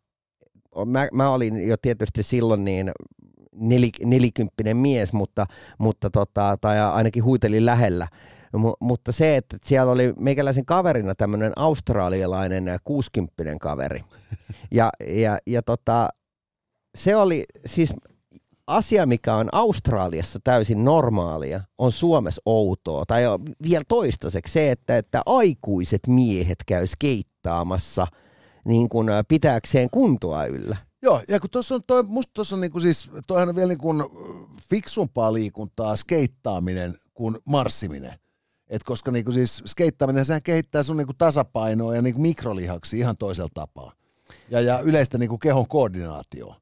mä, 0.87 1.09
mä 1.13 1.31
olin 1.31 1.69
jo 1.69 1.77
tietysti 1.77 2.23
silloin 2.23 2.65
niin 2.65 2.93
neli, 3.53 3.91
nelikymppinen 4.05 4.77
mies, 4.77 5.13
mutta, 5.13 5.47
mutta 5.79 6.11
tota, 6.11 6.57
tai 6.61 6.81
ainakin 6.81 7.25
huitelin 7.25 7.67
lähellä. 7.67 8.09
M- 8.57 8.87
mutta 8.87 9.13
se, 9.13 9.37
että 9.37 9.59
siellä 9.65 9.93
oli 9.93 10.15
meikäläisen 10.19 10.67
kaverina 10.67 11.15
tämmöinen 11.15 11.53
australialainen 11.57 12.65
60 12.85 13.43
kaveri. 13.61 14.05
Ja, 14.71 14.91
ja, 15.07 15.39
ja 15.47 15.63
tota, 15.63 16.09
se 16.95 17.17
oli 17.17 17.45
siis 17.67 17.93
asia, 18.71 19.07
mikä 19.07 19.35
on 19.35 19.49
Australiassa 19.53 20.39
täysin 20.45 20.85
normaalia, 20.85 21.61
on 21.79 21.93
Suomessa 21.93 22.43
outoa. 22.47 23.05
Tai 23.07 23.23
vielä 23.63 23.85
toistaiseksi 23.89 24.53
se, 24.53 24.71
että, 24.71 24.97
että 24.99 25.23
aikuiset 25.27 26.07
miehet 26.07 26.59
käy 26.67 26.87
skeittaamassa 26.87 28.07
niin 28.65 28.89
kuin 28.89 29.07
pitääkseen 29.29 29.89
kuntoa 29.91 30.45
yllä. 30.45 30.77
Joo, 31.03 31.23
ja 31.29 31.41
kun 31.41 31.51
tuossa 31.51 31.75
on, 31.75 31.83
toi, 31.87 32.03
musta 32.03 32.31
tuossa 32.35 32.57
on 32.57 32.61
niinku 32.61 32.81
siis, 32.81 33.11
toihan 33.27 33.49
on 33.49 33.57
vielä 33.57 33.69
niinku 33.69 33.95
fiksumpaa 34.71 35.33
liikuntaa, 35.33 35.97
skeittaaminen 35.97 36.99
kuin 37.15 37.39
marssiminen. 37.45 38.15
Et 38.69 38.85
koska 38.85 39.11
niinku 39.11 39.33
siis 39.33 39.63
skeittaaminen, 39.67 40.25
sehän 40.25 40.43
kehittää 40.43 40.83
sun 40.83 40.97
niinku 40.97 41.15
tasapainoa 41.19 41.95
ja 41.95 42.03
niinku 42.03 42.21
mikrolihaksi 42.21 42.99
ihan 42.99 43.17
toisella 43.17 43.51
tapaa. 43.55 43.93
Ja, 44.51 44.61
ja 44.61 44.81
yleistä 44.81 45.19
niinku 45.19 45.39
kehon 45.39 45.69
koordinaatioa. 45.69 46.60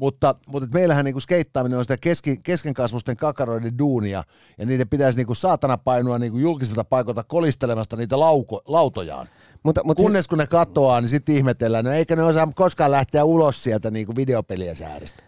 Mutta, 0.00 0.34
mutta 0.46 0.68
meillähän 0.74 1.04
niinku 1.04 1.20
skeittaaminen 1.20 1.78
on 1.78 1.84
sitä 1.84 1.96
keski, 2.00 2.36
keskenkasvusten 2.36 3.16
kakaroiden 3.16 3.78
duunia, 3.78 4.22
ja 4.58 4.66
niiden 4.66 4.88
pitäisi 4.88 5.18
niinku 5.18 5.34
saatana 5.34 5.78
painua 5.78 6.18
niinku 6.18 6.38
julkiselta 6.38 6.84
paikalta 6.84 7.24
kolistelemasta 7.24 7.96
niitä 7.96 8.20
lauko, 8.20 8.62
lautojaan. 8.64 9.28
Mutta, 9.62 9.80
mutta 9.84 10.02
Kunnes 10.02 10.28
kun 10.28 10.38
ne 10.38 10.46
katoaa, 10.46 11.00
niin 11.00 11.08
sitten 11.08 11.36
ihmetellään, 11.36 11.84
no 11.84 11.92
eikä 11.92 12.16
ne 12.16 12.22
osaa 12.22 12.52
koskaan 12.54 12.90
lähteä 12.90 13.24
ulos 13.24 13.62
sieltä 13.62 13.90
niinku 13.90 14.16
videopeliä 14.16 14.74
säädöstä. 14.74 15.22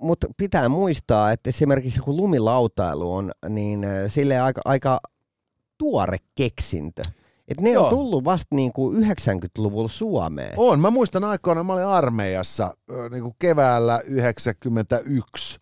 Mutta 0.00 0.26
pitää 0.36 0.68
muistaa, 0.68 1.32
että 1.32 1.50
esimerkiksi 1.50 2.00
kun 2.00 2.16
lumilautailu 2.16 3.14
on, 3.14 3.32
niin 3.48 3.84
äh, 3.84 3.90
sille 4.06 4.40
aika, 4.40 4.60
aika 4.64 5.00
tuore 5.78 6.18
keksintö. 6.34 7.02
Et 7.48 7.60
ne 7.60 7.70
Joo. 7.70 7.84
on 7.84 7.90
tullut 7.90 8.24
vasta 8.24 8.56
niinku 8.56 8.92
90-luvulla 8.92 9.88
Suomeen. 9.88 10.52
On, 10.56 10.80
mä 10.80 10.90
muistan 10.90 11.24
aikoina, 11.24 11.64
mä 11.64 11.72
olin 11.72 11.84
armeijassa 11.84 12.74
niinku 13.10 13.36
keväällä 13.38 14.00
91, 14.04 15.58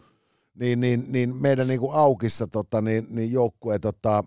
niin, 0.54 0.80
niin, 0.80 1.04
niin 1.08 1.36
meidän 1.36 1.68
niinku 1.68 1.90
aukissa 1.90 2.46
tota, 2.46 2.80
niin, 2.80 3.06
niin 3.10 3.32
joukkue 3.32 3.78
tota, 3.78 4.24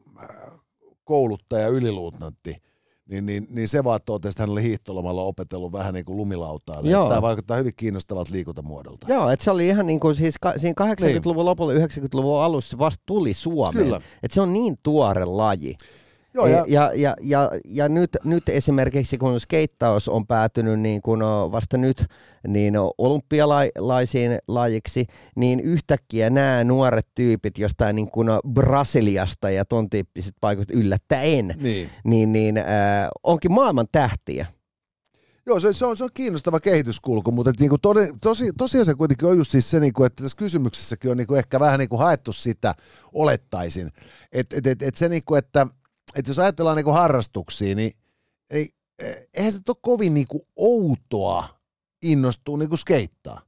kouluttaja 1.04 1.68
yliluutnantti, 1.68 2.62
niin, 3.10 3.26
niin, 3.26 3.48
niin 3.50 3.68
se 3.68 3.84
vaan 3.84 4.00
totesi, 4.06 4.30
että 4.30 4.44
hän 4.44 4.50
oli 4.50 4.64
hiihtolomalla 4.64 5.22
opetellut 5.22 5.72
vähän 5.72 5.94
niin 5.94 6.06
kuin 6.06 6.18
lumilautaa. 6.18 6.84
Tämä 7.10 7.22
vaikuttaa 7.22 7.58
hyvin 7.58 7.74
kiinnostavalta 7.76 8.34
liikuntamuodolta. 8.34 9.08
Joo, 9.10 9.30
että 9.30 9.44
se 9.44 9.52
oli 9.52 9.68
ihan 9.68 9.88
niin 9.88 10.00
kuin 10.00 10.16
siis 10.16 10.36
siinä 10.58 10.86
80-luvun 10.86 11.36
niin. 11.36 11.46
lopulla 11.46 11.74
90-luvun 11.74 12.42
alussa 12.42 12.78
vasta 12.78 13.04
tuli 13.06 13.34
Suomeen. 13.34 13.86
Kyllä. 13.86 14.02
Että 14.24 14.36
se 14.36 14.42
on 14.42 14.54
niin 14.54 14.78
tuore 14.84 15.26
laji. 15.26 15.76
Joo, 16.36 16.48
ja, 16.48 16.66
ja, 16.68 16.92
ja, 16.96 17.16
ja, 17.22 17.52
ja 17.66 17.90
nyt, 17.90 18.18
nyt 18.24 18.50
esimerkiksi 18.50 19.18
kun 19.18 19.40
skeittaus 19.40 20.10
on 20.10 20.28
päätynyt 20.28 20.80
niin 20.80 21.02
kuin 21.02 21.22
vasta 21.52 21.78
nyt 21.78 22.06
niin 22.48 22.74
olympialaisiin 22.98 24.38
lajiksi, 24.48 25.06
niin 25.36 25.60
yhtäkkiä 25.60 26.30
nämä 26.30 26.64
nuoret 26.64 27.08
tyypit 27.16 27.58
jostain 27.58 27.96
niin 27.96 28.12
kuin 28.12 28.28
Brasiliasta 28.54 29.50
ja 29.50 29.66
ton 29.66 29.90
tyyppiset 29.90 30.36
paikat 30.42 30.70
yllättäen, 30.72 31.54
niin, 31.60 31.90
niin, 32.04 32.34
niin 32.34 32.58
äh, 32.58 32.66
onkin 33.24 33.52
maailman 33.52 33.88
tähtiä. 33.92 34.46
Joo, 35.46 35.60
se, 35.60 35.74
se, 35.74 35.86
on, 35.86 35.98
se 35.98 36.04
on 36.04 36.10
kiinnostava 36.14 36.60
kehityskulku, 36.60 37.32
mutta 37.32 37.52
niin 37.60 37.70
kuin 37.70 37.82
tosi, 37.82 38.14
tosi, 38.22 38.52
tosiaan 38.58 38.98
kuitenkin 38.98 39.28
on 39.28 39.38
just 39.38 39.52
siis 39.52 39.72
se, 39.72 39.80
niin 39.80 39.94
kuin, 39.94 40.08
että 40.08 40.24
tässä 40.24 40.38
kysymyksessäkin 40.38 41.12
on 41.12 41.18
niin 41.18 41.28
kuin 41.28 41.38
ehkä 41.38 41.60
vähän 41.60 41.80
niin 41.80 41.90
kuin 41.90 42.00
haettu 42.00 42.32
sitä, 42.32 42.76
olettaisin. 43.14 43.92
Että 44.32 44.56
et, 44.58 44.68
et, 44.68 44.82
et 44.82 44.96
se, 44.96 45.10
niin 45.10 45.24
kuin, 45.26 45.40
että 45.40 45.68
että 46.16 46.30
jos 46.30 46.40
ajatellaan 46.40 46.76
niinku 46.76 46.92
harrastuksia, 46.92 47.76
niin 47.76 47.92
ei, 48.50 48.70
eihän 49.34 49.52
se 49.52 49.60
ole 49.68 49.76
kovin 49.82 50.14
niinku 50.14 50.48
outoa 50.56 51.48
innostua 52.04 52.58
niinku 52.58 52.78
skeittaa. 52.78 53.42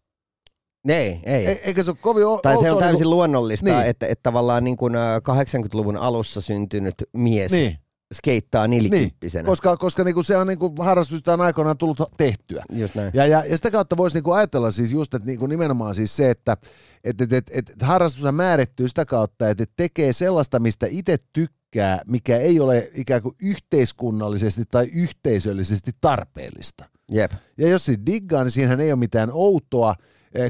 Ei, 0.89 1.19
ei. 1.23 1.45
E, 1.47 1.51
eikä 1.63 1.83
se 1.83 1.91
ole 1.91 1.97
kovin 2.01 2.25
o- 2.27 2.39
Tai 2.43 2.59
se 2.61 2.71
on 2.71 2.79
täysin 2.79 2.95
niinku... 2.95 3.09
luonnollista, 3.09 3.65
niin. 3.65 3.85
että, 3.85 4.07
että 4.07 4.23
tavallaan 4.23 4.63
niin 4.63 4.77
kuin 4.77 4.93
80-luvun 4.93 5.97
alussa 5.97 6.41
syntynyt 6.41 6.95
mies 7.13 7.51
niin 7.51 7.77
skeittaa 8.13 8.67
nilikymppisenä. 8.67 9.41
Niin, 9.41 9.47
koska, 9.47 9.77
koska 9.77 10.03
niinku 10.03 10.23
se 10.23 10.37
on 10.37 10.47
niinku 10.47 10.73
harrastusta 10.79 11.33
on 11.33 11.41
aikoinaan 11.41 11.77
tullut 11.77 11.99
tehtyä. 12.17 12.63
Just 12.71 12.95
näin. 12.95 13.11
Ja, 13.13 13.27
ja, 13.27 13.43
ja 13.45 13.57
sitä 13.57 13.71
kautta 13.71 13.97
voisi 13.97 14.15
niinku 14.15 14.31
ajatella 14.31 14.71
siis 14.71 14.91
just, 14.91 15.13
että 15.13 15.25
niinku 15.25 15.47
nimenomaan 15.47 15.95
siis 15.95 16.15
se, 16.15 16.29
että 16.29 16.57
et, 17.03 17.21
et, 17.21 17.33
et, 17.33 17.49
et 17.51 17.81
harrastus 17.81 18.31
määrittyy 18.31 18.87
sitä 18.87 19.05
kautta, 19.05 19.49
että 19.49 19.63
et 19.63 19.71
tekee 19.75 20.13
sellaista, 20.13 20.59
mistä 20.59 20.87
itse 20.89 21.17
tykkää, 21.33 22.01
mikä 22.07 22.37
ei 22.37 22.59
ole 22.59 22.91
ikään 22.93 23.21
kuin 23.21 23.35
yhteiskunnallisesti 23.41 24.63
tai 24.71 24.85
yhteisöllisesti 24.93 25.91
tarpeellista. 26.01 26.85
Jep. 27.11 27.31
Ja 27.57 27.67
jos 27.67 27.85
se 27.85 27.95
diggaa, 28.05 28.43
niin 28.43 28.51
siinähän 28.51 28.81
ei 28.81 28.91
ole 28.91 28.99
mitään 28.99 29.29
outoa, 29.33 29.95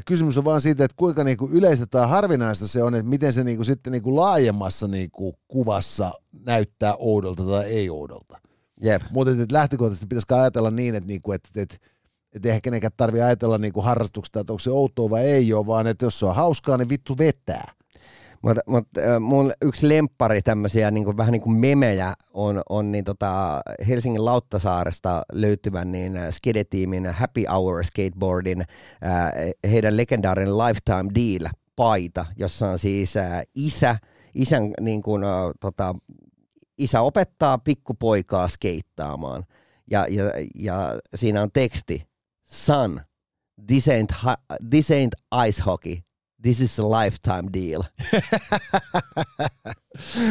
kysymys 0.06 0.38
on 0.38 0.44
vaan 0.44 0.60
siitä, 0.60 0.84
että 0.84 0.96
kuinka 0.96 1.24
niinku 1.24 1.48
yleistä 1.52 1.86
tai 1.86 2.08
harvinaista 2.08 2.68
se 2.68 2.82
on, 2.82 2.94
että 2.94 3.10
miten 3.10 3.32
se 3.32 3.44
niinku 3.44 3.64
sitten 3.64 3.92
niinku 3.92 4.16
laajemmassa 4.16 4.88
niinku 4.88 5.34
kuvassa 5.48 6.12
näyttää 6.46 6.94
oudolta 6.94 7.42
tai 7.42 7.64
ei 7.64 7.90
oudolta. 7.90 8.38
Jep. 8.82 9.02
Mutta 9.10 9.32
lähtökohtaisesti 9.52 10.06
pitäisikö 10.06 10.36
ajatella 10.36 10.70
niin, 10.70 10.94
että 10.94 11.06
niinku, 11.06 11.32
et, 11.32 11.48
et, 11.56 11.78
et 12.32 12.46
eihän 12.46 12.62
kenenkään 12.62 12.92
tarvitse 12.96 13.24
ajatella 13.24 13.58
niinku 13.58 13.80
harrastuksesta, 13.80 14.40
että 14.40 14.52
onko 14.52 14.58
se 14.60 14.70
outoa 14.70 15.10
vai 15.10 15.24
ei 15.24 15.52
ole, 15.52 15.66
vaan 15.66 15.86
että 15.86 16.06
jos 16.06 16.18
se 16.18 16.26
on 16.26 16.34
hauskaa, 16.34 16.76
niin 16.76 16.88
vittu 16.88 17.18
vetää. 17.18 17.72
Mutta 18.42 18.60
mut, 18.66 18.88
äh, 18.98 19.20
mun 19.20 19.52
yksi 19.62 19.88
lemppari 19.88 20.42
tämmöisiä 20.42 20.90
niin 20.90 21.16
vähän 21.16 21.32
niin 21.32 21.42
kuin 21.42 21.56
memejä 21.56 22.14
on, 22.34 22.62
on 22.68 22.92
niin 22.92 23.04
tota 23.04 23.60
Helsingin 23.88 24.24
Lauttasaaresta 24.24 25.22
löytyvän 25.32 25.92
niin 25.92 26.18
skidetiimin 26.30 27.06
Happy 27.06 27.44
Hour 27.52 27.84
Skateboardin 27.84 28.60
äh, 28.60 29.32
heidän 29.70 29.96
legendaarinen 29.96 30.58
Lifetime 30.58 31.10
Deal 31.14 31.52
paita, 31.76 32.26
jossa 32.36 32.70
on 32.70 32.78
siis 32.78 33.16
äh, 33.16 33.42
isä, 33.54 33.96
isän 34.34 34.74
niin 34.80 35.02
kuin, 35.02 35.24
äh, 35.24 35.30
tota, 35.60 35.94
isä 36.78 37.00
opettaa 37.00 37.58
pikkupoikaa 37.58 38.48
skeittaamaan. 38.48 39.44
Ja, 39.90 40.06
ja, 40.08 40.24
ja 40.54 40.98
siinä 41.14 41.42
on 41.42 41.52
teksti 41.52 42.08
Son, 42.44 43.00
this 43.66 43.88
ain't, 43.88 44.36
this 44.70 44.88
ain't 44.90 45.46
ice 45.48 45.62
hockey, 45.62 45.96
This 46.42 46.60
is 46.60 46.78
a 46.78 46.82
lifetime 46.82 47.50
deal. 47.52 47.82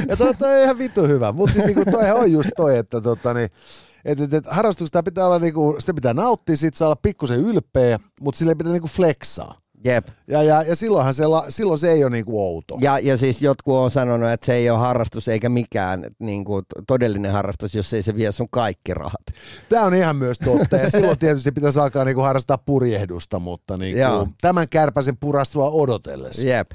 ja 0.10 0.18
toi, 0.18 0.36
toi 0.36 0.58
on 0.58 0.64
ihan 0.64 0.78
vittu 0.78 1.04
hyvä, 1.04 1.32
mutta 1.32 1.54
siis 1.54 1.66
niinku 1.66 1.92
toi 1.92 2.12
on 2.12 2.32
just 2.32 2.50
toi, 2.56 2.78
että 2.78 3.02
tota, 3.02 3.34
niin, 3.34 3.50
et, 4.06 4.20
et, 4.20 4.34
et, 4.34 4.46
harrastuksesta 4.50 5.04
pitää 5.04 5.26
olla 5.26 5.40
niinku, 5.40 5.76
sitä 5.80 5.94
pitää 5.94 6.14
nauttia, 6.14 6.58
sit 6.58 6.76
saa 6.76 6.88
olla 6.88 6.96
pikkusen 6.96 7.40
ylpeä, 7.40 8.00
mutta 8.22 8.40
sille 8.40 8.56
pitää 8.56 8.74
niinku 8.74 8.88
flexaa. 8.88 9.58
Jep. 9.86 10.08
Ja, 10.28 10.44
ja, 10.44 10.64
ja 10.64 10.76
silloinhan 10.76 11.14
se, 11.14 11.24
silloin 11.50 11.80
se 11.80 11.92
ei 11.92 12.04
ole 12.04 12.12
niinku 12.12 12.42
outo. 12.42 12.78
Ja, 12.82 13.00
ja 13.00 13.18
siis 13.18 13.42
jotkut 13.42 13.76
on 13.76 13.92
sanonut, 13.92 14.30
että 14.30 14.46
se 14.46 14.54
ei 14.54 14.70
ole 14.70 14.80
harrastus 14.80 15.28
eikä 15.28 15.50
mikään 15.50 16.06
niinku 16.20 16.62
todellinen 16.88 17.32
harrastus, 17.32 17.76
jos 17.76 17.94
ei 17.94 18.02
se 18.02 18.16
vie 18.16 18.32
sun 18.32 18.50
kaikki 18.50 18.94
rahat. 18.94 19.22
Tämä 19.70 19.86
on 19.86 19.94
ihan 19.94 20.16
myös 20.16 20.40
totta. 20.40 20.78
Ja 20.78 20.90
silloin 20.90 21.20
tietysti 21.20 21.52
pitäisi 21.52 21.80
alkaa 21.80 22.06
niinku 22.06 22.22
harrastaa 22.22 22.58
purjehdusta, 22.58 23.40
mutta 23.40 23.78
niinku 23.78 24.30
tämän 24.42 24.70
kärpäsen 24.70 25.18
purastua 25.18 25.70
odotellessa. 25.70 26.46
Jep. 26.46 26.72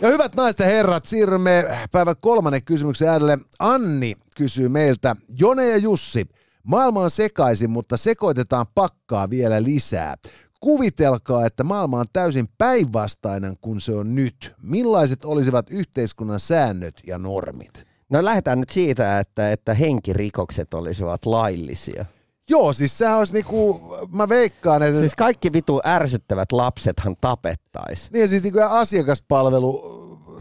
Ja 0.00 0.10
hyvät 0.10 0.34
naiset 0.34 0.58
ja 0.58 0.66
herrat, 0.66 1.04
siirrymme 1.04 1.64
päivän 1.92 2.14
kolmannen 2.20 2.64
kysymyksen 2.64 3.08
äärelle. 3.08 3.38
Anni 3.58 4.14
kysyy 4.34 4.68
meiltä, 4.68 5.16
Jone 5.28 5.68
ja 5.68 5.76
Jussi, 5.76 6.28
maailma 6.62 7.00
on 7.00 7.10
sekaisin, 7.10 7.70
mutta 7.70 7.96
sekoitetaan 7.96 8.66
pakkaa 8.74 9.30
vielä 9.30 9.62
lisää. 9.62 10.14
Kuvitelkaa, 10.60 11.46
että 11.46 11.64
maailma 11.64 11.98
on 11.98 12.06
täysin 12.12 12.46
päinvastainen 12.58 13.56
kuin 13.60 13.80
se 13.80 13.92
on 13.92 14.14
nyt. 14.14 14.54
Millaiset 14.62 15.24
olisivat 15.24 15.66
yhteiskunnan 15.70 16.40
säännöt 16.40 16.94
ja 17.06 17.18
normit? 17.18 17.84
No 18.10 18.24
lähdetään 18.24 18.60
nyt 18.60 18.70
siitä, 18.70 19.18
että, 19.18 19.52
että 19.52 19.74
henkirikokset 19.74 20.74
olisivat 20.74 21.26
laillisia. 21.26 22.06
Joo, 22.48 22.72
siis 22.72 22.98
sehän 22.98 23.18
olisi 23.18 23.32
niinku, 23.32 23.80
mä 24.12 24.28
veikkaan, 24.28 24.82
että... 24.82 25.00
Siis 25.00 25.14
kaikki 25.14 25.52
vitu 25.52 25.80
ärsyttävät 25.86 26.52
lapsethan 26.52 27.16
tapettais. 27.20 28.10
Niin 28.12 28.28
siis 28.28 28.42
niinku 28.42 28.58
asiakaspalvelu 28.68 29.93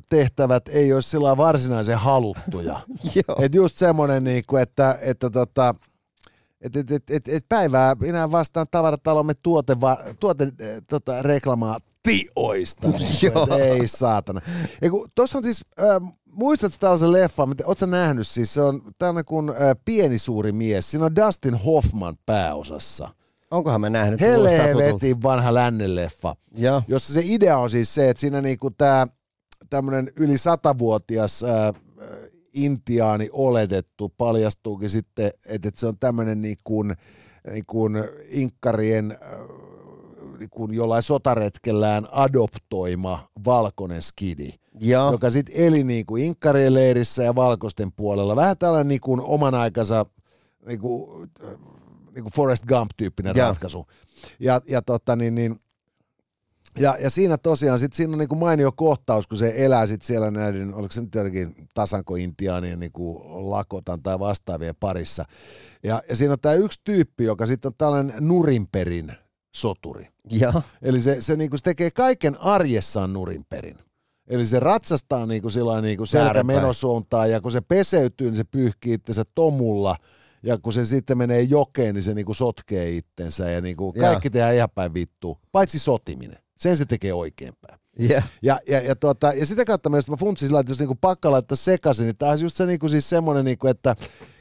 tehtävät 0.10 0.68
ei 0.68 0.94
olisi 0.94 1.10
sillä 1.10 1.38
varsinaisen 1.38 1.98
haluttuja. 1.98 2.80
et 3.44 3.56
just 3.56 3.78
semmoinen, 3.78 4.24
niinku, 4.24 4.58
että, 4.58 4.98
että 5.02 5.30
tota, 5.30 5.76
et, 6.62 6.76
et, 6.76 6.92
et, 6.92 7.10
et, 7.10 7.28
et 7.28 7.46
päivää 7.50 7.96
minä 7.96 8.32
vastaan 8.32 8.68
tavaratalomme 8.72 9.34
tuote, 9.34 9.82
va, 9.82 9.98
tuote 10.20 10.52
tota, 10.90 11.22
reklamaa 11.22 11.78
tioista. 12.04 12.88
ei 13.72 13.88
saatana. 13.88 14.42
Tuossa 15.16 15.38
on 15.38 15.44
siis, 15.44 15.62
äh, 15.80 16.14
muistatko 16.32 16.78
tällaisen 16.80 17.12
leffan, 17.12 17.56
ootko 17.66 17.86
nähnyt 17.86 18.28
siis, 18.28 18.54
se 18.54 18.62
on 18.62 18.82
tämmöinen 18.98 19.26
kuin 19.26 19.50
äh, 19.50 19.56
Pieni 19.86 20.18
suuri 20.18 20.52
mies, 20.52 20.92
siinä 20.92 21.06
on 21.06 21.16
Dustin 21.16 21.56
Hoffman 21.56 22.16
pääosassa. 22.26 23.10
Onkohan 23.52 23.82
mä 23.82 23.90
nähnyt? 23.90 24.22
Helvetin 24.22 25.24
vanha 25.24 25.54
lännen 25.54 25.96
leffa, 25.96 26.36
Joo. 26.56 26.84
jossa 26.88 27.14
se 27.14 27.22
idea 27.24 27.58
on 27.58 27.70
siis 27.70 27.94
se, 27.94 28.10
että 28.10 28.22
siinä 28.22 28.42
niinku 28.42 28.70
tämä 28.70 29.08
tämmöinen 29.70 30.12
yli 30.16 30.38
satavuotias 30.38 31.44
äh, 31.44 31.74
intiaani 32.54 33.30
oletettu, 33.32 34.14
paljastuukin 34.18 34.90
sitten, 34.90 35.28
että, 35.28 35.68
että 35.68 35.80
se 35.80 35.88
on 35.88 35.98
tämmöinen 36.00 36.42
niin 36.42 36.58
kuin, 36.64 36.94
niin 37.52 37.66
kuin 37.68 38.04
inkkarien 38.30 39.12
äh, 39.12 39.64
niin 40.40 40.50
kuin 40.50 40.74
jollain 40.74 41.04
sotaretkellään 41.04 42.08
adoptoima 42.12 43.28
valkoinen 43.46 44.02
skidi, 44.02 44.50
Joo. 44.80 45.12
joka 45.12 45.30
sitten 45.30 45.56
eli 45.56 45.84
niin 45.84 46.06
kuin 46.06 46.24
inkkarien 46.24 46.74
leirissä 46.74 47.24
ja 47.24 47.36
valkoisten 47.36 47.92
puolella. 47.92 48.36
Vähän 48.36 48.58
tällainen 48.58 48.88
niin 48.88 49.02
kuin 49.02 49.22
oman 49.22 49.56
aikansa 49.56 50.06
niin 50.68 50.80
kuin, 50.80 51.30
niin 52.16 52.24
kuin 52.24 52.34
Forrest 52.36 52.66
Gump-tyyppinen 52.66 53.36
Joo. 53.36 53.48
ratkaisu. 53.48 53.86
Ja, 54.40 54.62
ja, 54.70 54.82
tota, 54.82 55.16
niin, 55.16 55.36
niin, 55.36 55.56
ja, 56.80 56.98
ja 57.02 57.10
siinä 57.10 57.38
tosiaan 57.38 57.80
sit 57.80 57.94
siinä 57.94 58.14
on 58.14 58.20
niinku 58.20 58.36
mainio 58.36 58.72
kohtaus, 58.72 59.28
kun 59.28 59.38
se 59.38 59.54
elää 59.56 59.86
sit 59.86 60.02
siellä 60.02 60.32
näiden, 60.32 60.74
oliko 60.74 60.92
se 60.92 61.02
nyt 61.02 61.16
jotenkin 61.16 61.56
tasanko-intiaanien 61.74 62.80
niinku 62.80 63.22
lakotan 63.50 64.04
tai 64.04 64.20
vastaavien 64.20 64.76
parissa. 64.80 65.26
Ja, 65.84 66.02
ja 66.10 66.16
siinä 66.16 66.34
on 66.34 66.40
tämä 66.40 66.56
yksi 66.56 66.82
tyyppi, 66.84 67.24
joka 67.24 67.46
sitten 67.46 67.70
on 67.70 67.76
tällainen 67.78 68.16
nurinperin 68.20 69.14
soturi. 69.56 70.08
Joo. 70.32 70.62
Eli 70.82 71.00
se, 71.00 71.22
se, 71.22 71.36
niinku, 71.36 71.58
se 71.58 71.64
tekee 71.64 71.92
kaiken 71.92 72.42
arjessaan 72.42 73.14
nurinperin. 73.14 73.78
Eli 74.28 74.46
se 74.46 74.60
ratsastaa 74.60 75.26
niinku 75.26 75.50
sillä 75.50 75.82
niinku 75.82 76.06
selkä 76.06 76.26
Väärinpäin. 76.26 76.60
menosuuntaan 76.60 77.32
ja 77.32 77.42
kun 77.42 77.52
se 77.52 77.62
peseytyy, 77.62 78.28
niin 78.28 78.38
se 78.38 78.44
pyyhkii 78.44 78.94
itsensä 78.94 79.24
tomulla. 79.36 79.96
Ja 80.44 80.58
kun 80.58 80.74
se 80.74 80.86
sitten 80.86 81.18
menee 81.18 81.42
jokeen, 81.42 81.96
niin 81.96 82.04
se 82.04 82.14
niinku 82.14 82.34
sotkee 82.34 82.90
itsensä 82.90 83.50
ja 83.50 83.62
niinku 83.62 83.94
kaikki 83.94 84.30
tehdään 84.30 84.56
ihan 84.56 84.70
päin 84.76 84.94
vittu, 84.94 85.38
paitsi 85.52 85.80
sotiminen. 85.80 86.38
Sen 86.64 86.78
se 86.78 86.86
tekee 86.86 87.14
oikein 87.14 87.54
päin. 87.62 87.80
Yeah. 88.10 88.30
Ja, 88.42 88.60
ja, 88.68 88.80
ja, 88.80 88.96
tuota, 88.96 89.34
ja 89.34 89.46
sitä 89.46 89.66
kautta 89.66 89.90
myös 89.90 90.10
mä 90.10 90.16
funtsin 90.18 90.48
sillä, 90.48 90.60
että 90.60 90.72
jos 90.72 90.80
niinku 90.80 90.96
pakka 90.96 91.32
laittaa 91.32 91.56
sekaisin, 91.56 92.06
niin 92.06 92.18
tämä 92.18 92.32
on 92.32 92.42
just 92.42 92.58
se 92.58 92.66
niinku 92.66 92.90
siis 92.90 93.10
semmoinen, 93.10 93.46
niinku, 93.46 93.68
että 93.68 93.96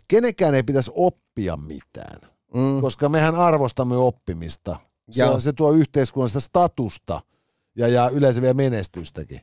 kenenkään 0.09 0.55
ei 0.55 0.63
pitäisi 0.63 0.91
oppia 0.95 1.57
mitään. 1.57 2.21
Mm. 2.55 2.81
Koska 2.81 3.09
mehän 3.09 3.37
arvostamme 3.37 3.97
oppimista. 3.97 4.77
Se, 5.11 5.25
on, 5.25 5.41
se 5.41 5.53
tuo 5.53 5.73
yhteiskunnallista 5.73 6.41
statusta 6.41 7.21
ja, 7.77 7.89
ja 7.89 8.09
yleensä 8.09 8.43
vielä 8.43 8.55
menestystäkin. 8.55 9.41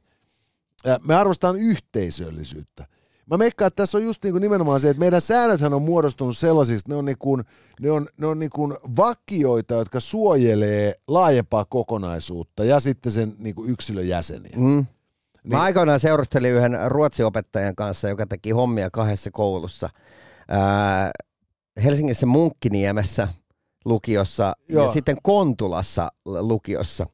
Ja 0.86 1.00
me 1.04 1.16
arvostetaan 1.16 1.56
yhteisöllisyyttä. 1.56 2.86
Mä 3.30 3.38
meikkaan, 3.38 3.68
että 3.68 3.84
tässä 3.84 3.98
on 3.98 4.04
just 4.04 4.24
niinku 4.24 4.40
nimenomaan 4.40 4.80
se, 4.80 4.90
että 4.90 5.00
meidän 5.00 5.22
säännöthän 5.22 5.74
on 5.74 5.82
muodostunut 5.82 6.38
sellaisiksi, 6.38 6.76
että 6.76 6.90
ne 6.92 6.96
on, 6.96 7.06
niinku, 7.06 7.38
ne 7.82 7.92
on, 7.92 8.08
ne 8.20 8.28
on 8.28 8.40
niinku 8.40 8.78
vakioita, 8.98 9.74
jotka 9.74 10.00
suojelee 10.00 10.94
laajempaa 11.08 11.66
kokonaisuutta 11.66 12.64
ja 12.64 12.80
sitten 12.80 13.12
sen 13.12 13.34
niinku 13.40 13.66
yksilön 13.66 14.08
jäseniä. 14.08 14.54
Mm. 14.58 14.64
Mä 14.66 14.86
Niin- 15.44 15.56
aikoinaan 15.56 16.00
seurustelin 16.00 16.52
yhden 16.52 16.78
ruotsiopettajan 16.88 17.76
kanssa, 17.76 18.10
joka 18.10 18.26
teki 18.28 18.52
hommia 18.52 18.90
kahdessa 18.90 19.32
koulussa. 19.32 19.90
Ää, 20.48 21.12
Helsingissä 21.84 22.26
Munkkiniemessä 22.26 23.28
lukiossa 23.86 24.54
Joo. 24.70 24.86
ja 24.86 24.92
sitten 24.92 25.18
Kontulassa 25.24 26.10
lukiossa. 26.26 27.08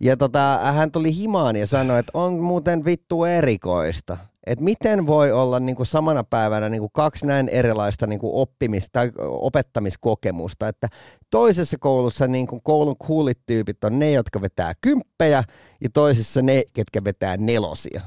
Ja 0.00 0.16
tota, 0.16 0.58
hän 0.62 0.90
tuli 0.90 1.16
himaan 1.16 1.56
ja 1.56 1.66
sanoi, 1.66 1.98
että 1.98 2.10
on 2.14 2.40
muuten 2.40 2.84
vittu 2.84 3.24
erikoista. 3.24 4.18
Että 4.46 4.64
miten 4.64 5.06
voi 5.06 5.32
olla 5.32 5.60
niinku 5.60 5.84
samana 5.84 6.24
päivänä 6.24 6.68
niinku 6.68 6.88
kaksi 6.88 7.26
näin 7.26 7.48
erilaista 7.48 8.06
niinku 8.06 8.42
oppimis- 8.42 8.88
tai 8.92 9.10
opettamiskokemusta. 9.18 10.68
Että 10.68 10.88
toisessa 11.30 11.78
koulussa 11.78 12.26
niinku 12.26 12.60
koulun 12.60 12.96
coolit 12.96 13.38
tyypit 13.46 13.84
on 13.84 13.98
ne, 13.98 14.12
jotka 14.12 14.40
vetää 14.40 14.72
kymppejä 14.80 15.44
ja 15.80 15.88
toisessa 15.94 16.42
ne, 16.42 16.62
ketkä 16.72 17.04
vetää 17.04 17.36
nelosia. 17.36 18.00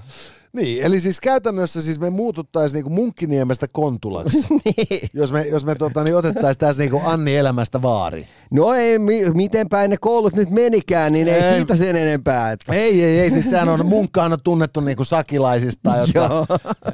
Niin, 0.55 0.83
eli 0.83 0.99
siis 0.99 1.19
käytännössä 1.19 1.81
siis 1.81 1.99
me 1.99 2.09
muututtaisiin 2.09 2.77
niinku 2.77 2.89
Munkkiniemestä 2.89 3.67
Kontulaksi, 3.71 4.47
niin. 4.65 5.09
jos 5.13 5.31
me, 5.31 5.41
jos 5.41 5.65
me 5.65 5.75
tota, 5.75 6.03
niin 6.03 6.15
otettaisiin 6.15 6.59
tässä 6.59 6.83
niinku 6.83 7.01
Anni 7.05 7.35
elämästä 7.35 7.81
vaari. 7.81 8.27
No 8.51 8.73
ei, 8.73 8.99
mi- 8.99 9.29
miten 9.33 9.69
päin 9.69 9.89
ne 9.89 9.97
koulut 9.97 10.33
nyt 10.35 10.49
menikään, 10.49 11.13
niin 11.13 11.27
ei, 11.27 11.33
Ei. 11.41 11.53
siitä 11.55 11.75
sen 11.75 11.95
enempää. 11.95 12.51
Että. 12.51 12.73
Ei, 12.73 13.03
ei, 13.03 13.19
ei, 13.19 13.31
siis 13.31 13.49
sehän 13.49 13.69
on, 13.69 13.85
munkkaan 13.85 14.33
on 14.33 14.39
tunnettu 14.43 14.79
niinku 14.79 15.03
sakilaisista, 15.03 15.91
jotka 15.97 16.45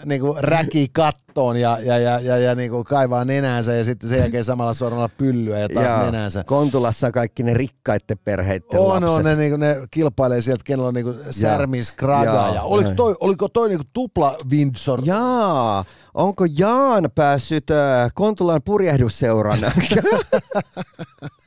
niinku 0.06 0.36
räkii 0.40 0.88
kattoon 0.94 1.58
ja, 1.58 1.78
ja, 1.84 1.98
ja, 1.98 2.20
ja, 2.20 2.38
ja 2.38 2.56
niinku 2.56 2.84
kaivaa 2.84 3.26
nenäänsä 3.26 3.74
ja 3.74 3.84
sitten 3.86 4.10
sen 4.10 4.20
jälkeen 4.20 4.44
samalla 4.44 4.74
sormella 4.74 5.10
pyllyä 5.10 5.60
ja 5.60 5.70
taas 5.70 5.86
Joo. 5.88 6.06
nenäänsä. 6.06 6.44
Kontulassa 6.44 7.08
on 7.08 7.14
kaikki 7.14 7.44
ne 7.44 7.54
rikkaiden 7.54 8.18
perheiden 8.24 8.80
On, 8.80 8.88
lapset. 8.88 9.10
on, 9.10 9.24
ne, 9.26 9.36
niinku, 9.36 9.58
ne 9.58 9.76
kilpailee 9.92 10.42
sieltä, 10.42 10.64
kenellä 10.66 10.88
on 10.88 10.94
niinku 10.94 11.16
särmis, 11.32 11.92
kraga. 11.92 12.52
Ja 12.56 12.62
oliko 12.62 12.92
toi, 12.96 13.16
oliko 13.20 13.48
toi 13.50 13.70
niinku 13.70 13.86
tupla 13.94 14.38
Windsor? 14.52 15.02
Jaa, 15.04 15.86
onko 16.14 16.46
Jaan 16.58 17.10
päässyt 17.16 17.72
äh, 17.72 18.12
Kontulan 18.16 18.62
purjehdusseuran? 18.66 19.60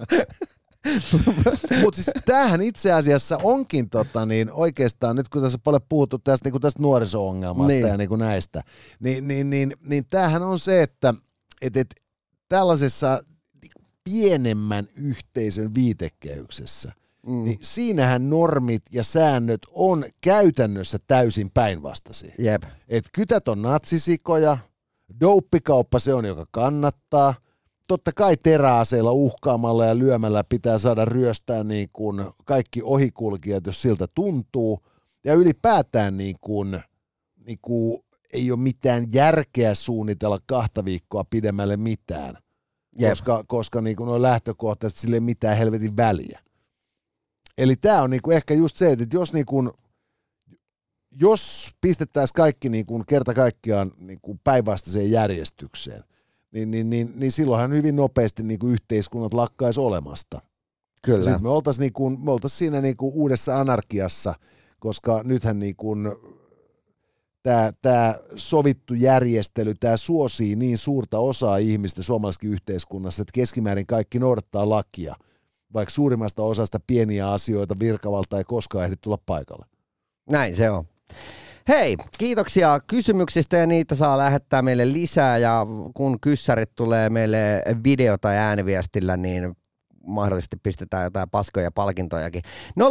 Mutta 1.82 2.02
siis 2.02 2.10
tämähän 2.24 2.62
itse 2.62 2.92
asiassa 2.92 3.38
onkin 3.42 3.90
tota, 3.90 4.26
niin 4.26 4.52
oikeastaan, 4.52 5.16
nyt 5.16 5.28
kun 5.28 5.42
tässä 5.42 5.56
on 5.56 5.62
paljon 5.62 5.82
puhuttu 5.88 6.18
tästä, 6.18 6.50
niin 6.50 6.60
tästä 6.60 6.82
nuoriso-ongelmasta 6.82 7.72
Niin. 7.72 7.86
ja 7.86 7.96
niin 7.96 8.08
kuin 8.08 8.18
näistä, 8.18 8.62
niin, 9.00 9.28
niin, 9.28 9.50
niin, 9.50 9.72
niin 9.86 10.06
tämähän 10.10 10.42
on 10.42 10.58
se, 10.58 10.82
että 10.82 11.14
et, 11.62 11.76
et, 11.76 11.94
tällaisessa 12.48 13.22
pienemmän 14.04 14.88
yhteisön 14.96 15.74
viitekehyksessä, 15.74 16.92
mm. 17.26 17.44
niin 17.44 17.58
siinähän 17.60 18.30
normit 18.30 18.82
ja 18.92 19.04
säännöt 19.04 19.60
on 19.70 20.04
käytännössä 20.20 20.98
täysin 21.06 21.50
päinvastaisia. 21.54 22.34
Jep. 22.38 22.62
Et 22.88 23.04
kytät 23.12 23.48
on 23.48 23.62
natsisikoja, 23.62 24.58
douppikauppa 25.20 25.98
se 25.98 26.14
on, 26.14 26.24
joka 26.24 26.46
kannattaa. 26.50 27.34
Totta 27.88 28.12
kai 28.12 28.36
teräaseilla 28.36 29.12
uhkaamalla 29.12 29.86
ja 29.86 29.98
lyömällä 29.98 30.44
pitää 30.48 30.78
saada 30.78 31.04
ryöstää 31.04 31.64
niin 31.64 31.88
kuin 31.92 32.24
kaikki 32.44 32.82
ohikulkijat, 32.82 33.66
jos 33.66 33.82
siltä 33.82 34.06
tuntuu. 34.14 34.86
Ja 35.24 35.34
ylipäätään 35.34 36.16
niin 36.16 36.36
kuin, 36.40 36.80
niin 37.46 37.58
kuin 37.62 38.04
ei 38.32 38.50
ole 38.50 38.60
mitään 38.60 39.06
järkeä 39.12 39.74
suunnitella 39.74 40.38
kahta 40.46 40.84
viikkoa 40.84 41.24
pidemmälle 41.30 41.76
mitään, 41.76 42.38
Jep. 42.98 43.10
koska, 43.10 43.44
koska 43.46 43.80
niin 43.80 43.96
kuin 43.96 44.08
on 44.08 44.22
lähtökohtaisesti 44.22 45.00
sille 45.00 45.16
ei 45.16 45.20
mitään 45.20 45.58
helvetin 45.58 45.96
väliä. 45.96 46.40
Eli 47.58 47.76
tämä 47.76 48.02
on 48.02 48.10
niin 48.10 48.22
kuin 48.22 48.36
ehkä 48.36 48.54
just 48.54 48.76
se, 48.76 48.92
että 48.92 49.16
jos 49.16 49.32
niin 49.32 49.46
kuin 49.46 49.70
jos 51.20 51.70
pistettäisiin 51.80 52.34
kaikki 52.34 52.68
niin 52.68 52.86
kuin 52.86 53.06
kerta 53.06 53.34
kaikkiaan 53.34 53.92
niin 54.00 54.18
kuin 54.22 54.40
päinvastaiseen 54.44 55.10
järjestykseen, 55.10 56.04
niin, 56.54 56.70
niin, 56.70 56.90
niin, 56.90 57.12
niin 57.16 57.32
silloinhan 57.32 57.72
hyvin 57.72 57.96
nopeasti 57.96 58.42
niin 58.42 58.58
kuin 58.58 58.72
yhteiskunnat 58.72 59.34
lakkaisi 59.34 59.80
olemasta. 59.80 60.40
Kyllä. 61.02 61.24
Sitten 61.24 61.42
me 61.42 61.48
oltaisiin 61.48 61.82
niin 61.82 61.92
kuin, 61.92 62.24
me 62.24 62.30
oltais 62.30 62.58
siinä 62.58 62.80
niin 62.80 62.96
kuin 62.96 63.14
uudessa 63.14 63.60
anarkiassa, 63.60 64.34
koska 64.78 65.20
nythän 65.24 65.58
niin 65.58 65.76
kuin 65.76 66.08
tämä, 67.42 67.72
tämä 67.82 68.14
sovittu 68.36 68.94
järjestely, 68.94 69.74
tämä 69.74 69.96
suosii 69.96 70.56
niin 70.56 70.78
suurta 70.78 71.18
osaa 71.18 71.56
ihmistä 71.56 72.02
suomalaisessa 72.02 72.48
yhteiskunnassa, 72.48 73.22
että 73.22 73.32
keskimäärin 73.34 73.86
kaikki 73.86 74.18
noudattaa 74.18 74.68
lakia, 74.68 75.14
vaikka 75.74 75.90
suurimmasta 75.90 76.42
osasta 76.42 76.80
pieniä 76.86 77.32
asioita 77.32 77.78
virkavalta 77.78 78.38
ei 78.38 78.44
koskaan 78.44 78.84
ehdi 78.84 78.96
tulla 78.96 79.18
paikalle. 79.26 79.66
Näin 80.30 80.56
se 80.56 80.70
on. 80.70 80.84
Hei, 81.68 81.96
kiitoksia 82.18 82.78
kysymyksistä 82.86 83.56
ja 83.56 83.66
niitä 83.66 83.94
saa 83.94 84.18
lähettää 84.18 84.62
meille 84.62 84.92
lisää 84.92 85.38
ja 85.38 85.66
kun 85.94 86.20
kyssärit 86.20 86.74
tulee 86.74 87.10
meille 87.10 87.62
video- 87.84 88.18
tai 88.20 88.36
ääniviestillä, 88.36 89.16
niin 89.16 89.56
mahdollisesti 90.06 90.56
pistetään 90.62 91.04
jotain 91.04 91.30
paskoja 91.30 91.70
palkintojakin. 91.70 92.42
050533205 92.80 92.82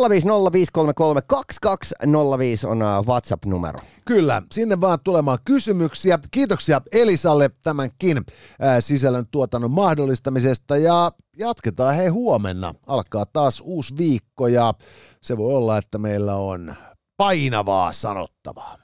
on 2.67 2.81
äh, 2.81 3.05
WhatsApp-numero. 3.05 3.79
Kyllä, 4.05 4.41
sinne 4.51 4.81
vaan 4.81 4.99
tulemaan 5.03 5.37
kysymyksiä. 5.45 6.19
Kiitoksia 6.31 6.81
Elisalle 6.91 7.49
tämänkin 7.63 8.17
ää, 8.59 8.81
sisällön 8.81 9.25
tuotannon 9.31 9.71
mahdollistamisesta 9.71 10.77
ja 10.77 11.11
jatketaan 11.37 11.95
hei 11.95 12.07
huomenna. 12.07 12.73
Alkaa 12.87 13.25
taas 13.33 13.61
uusi 13.65 13.97
viikko 13.97 14.47
ja 14.47 14.73
se 15.21 15.37
voi 15.37 15.53
olla, 15.55 15.77
että 15.77 15.97
meillä 15.97 16.35
on 16.35 16.75
painavaa 17.17 17.93
sanottavaa. 17.93 18.77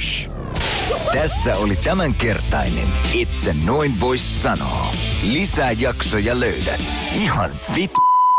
Shh. 0.00 0.30
Tässä 1.12 1.56
oli 1.56 1.76
tämänkertainen 1.76 2.88
Itse 3.12 3.54
noin 3.64 4.00
vois 4.00 4.42
sanoa. 4.42 4.90
Lisää 5.32 5.72
jaksoja 5.72 6.40
löydät 6.40 6.80
ihan 7.14 7.50
vit 7.74 7.92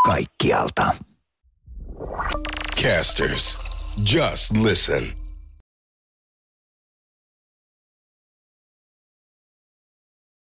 kaikkialta. 0.06 0.92
Casters, 2.82 3.60
just 4.14 4.52
listen. 4.52 5.25